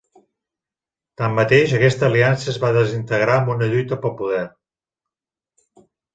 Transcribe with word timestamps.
Tanmateix, 1.21 1.75
aquesta 1.79 2.07
aliança 2.07 2.47
es 2.55 2.57
va 2.65 2.73
desintegrar 2.79 3.37
amb 3.43 3.53
una 3.57 3.69
lluita 3.75 4.01
pel 4.07 4.17
poder. 4.25 4.43